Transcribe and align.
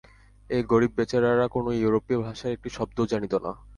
এই 0.49 0.63
গরীব 0.71 0.91
বেচারারা 0.97 1.45
কোন 1.47 1.65
ইউরোপীয় 1.73 2.19
ভাষার 2.21 2.55
একটি 2.55 2.69
শব্দও 2.77 3.09
জানিত 3.11 3.33
না। 3.37 3.51